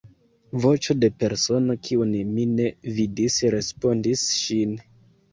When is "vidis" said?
2.95-3.35